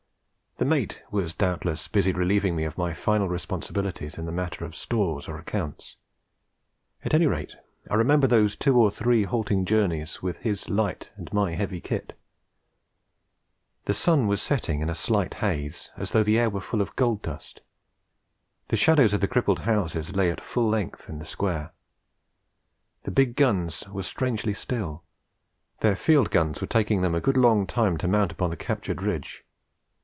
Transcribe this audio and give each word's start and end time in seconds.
The 0.57 0.65
mate 0.65 1.01
was 1.09 1.33
doubtless 1.33 1.87
busy 1.87 2.11
relieving 2.13 2.55
me 2.55 2.65
of 2.65 2.77
my 2.77 2.93
final 2.93 3.27
responsibilities 3.27 4.19
in 4.19 4.27
the 4.27 4.31
matter 4.31 4.63
of 4.63 4.75
stores 4.75 5.27
or 5.27 5.39
accounts; 5.39 5.97
at 7.03 7.15
any 7.15 7.25
rate 7.25 7.55
I 7.89 7.95
remember 7.95 8.27
those 8.27 8.55
two 8.55 8.77
or 8.79 8.91
three 8.91 9.23
halting 9.23 9.65
journeys 9.65 10.21
with 10.21 10.37
his 10.37 10.69
light 10.69 11.09
and 11.15 11.33
my 11.33 11.53
heavy 11.55 11.81
kit. 11.81 12.15
The 13.85 13.95
sun 13.95 14.27
was 14.27 14.39
setting 14.39 14.81
in 14.81 14.89
a 14.89 14.93
slight 14.93 15.35
haze, 15.35 15.89
as 15.97 16.11
though 16.11 16.21
the 16.21 16.37
air 16.37 16.49
were 16.51 16.61
full 16.61 16.81
of 16.81 16.95
gold 16.95 17.23
dust. 17.23 17.61
The 18.67 18.77
shadows 18.77 19.13
of 19.13 19.21
the 19.21 19.27
crippled 19.27 19.59
houses 19.61 20.15
lay 20.15 20.29
at 20.29 20.41
full 20.41 20.69
length 20.69 21.09
in 21.09 21.17
the 21.17 21.25
square. 21.25 21.73
The 23.01 23.09
big 23.11 23.35
guns 23.35 23.85
were 23.89 24.03
strangely 24.03 24.53
still; 24.53 25.01
their 25.79 25.95
field 25.95 26.29
guns 26.29 26.61
were 26.61 26.67
taking 26.67 27.01
them 27.01 27.15
a 27.15 27.21
good 27.21 27.37
long 27.37 27.65
time 27.65 27.97
to 27.97 28.07
mount 28.07 28.31
upon 28.31 28.51
the 28.51 28.55
captured 28.57 29.01
ridge. 29.01 29.43